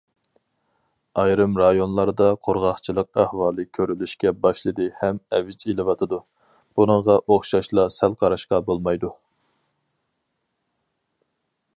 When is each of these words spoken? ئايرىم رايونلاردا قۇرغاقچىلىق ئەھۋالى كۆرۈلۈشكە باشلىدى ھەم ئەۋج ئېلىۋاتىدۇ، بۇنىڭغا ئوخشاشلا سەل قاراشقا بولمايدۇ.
ئايرىم 1.23 1.57
رايونلاردا 1.61 2.29
قۇرغاقچىلىق 2.47 3.21
ئەھۋالى 3.23 3.65
كۆرۈلۈشكە 3.79 4.33
باشلىدى 4.47 4.87
ھەم 5.03 5.21
ئەۋج 5.39 5.67
ئېلىۋاتىدۇ، 5.67 6.19
بۇنىڭغا 6.81 7.19
ئوخشاشلا 7.21 7.87
سەل 7.99 8.17
قاراشقا 8.25 8.63
بولمايدۇ. 8.71 9.13